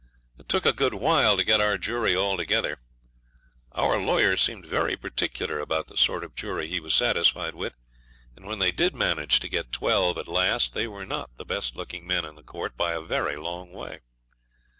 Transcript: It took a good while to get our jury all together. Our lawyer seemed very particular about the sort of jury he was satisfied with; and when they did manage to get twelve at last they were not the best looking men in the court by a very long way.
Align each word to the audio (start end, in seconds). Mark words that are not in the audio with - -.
It 0.39 0.49
took 0.49 0.65
a 0.65 0.73
good 0.73 0.95
while 0.95 1.37
to 1.37 1.43
get 1.43 1.61
our 1.61 1.77
jury 1.77 2.15
all 2.15 2.35
together. 2.35 2.79
Our 3.73 3.99
lawyer 3.99 4.35
seemed 4.35 4.65
very 4.65 4.97
particular 4.97 5.59
about 5.59 5.89
the 5.89 5.95
sort 5.95 6.23
of 6.23 6.33
jury 6.33 6.67
he 6.67 6.79
was 6.79 6.95
satisfied 6.95 7.53
with; 7.53 7.75
and 8.35 8.47
when 8.47 8.57
they 8.57 8.71
did 8.71 8.95
manage 8.95 9.39
to 9.41 9.47
get 9.47 9.71
twelve 9.71 10.17
at 10.17 10.27
last 10.27 10.73
they 10.73 10.87
were 10.87 11.05
not 11.05 11.37
the 11.37 11.45
best 11.45 11.75
looking 11.75 12.07
men 12.07 12.25
in 12.25 12.33
the 12.33 12.41
court 12.41 12.75
by 12.75 12.93
a 12.93 13.01
very 13.01 13.35
long 13.35 13.73
way. 13.73 13.99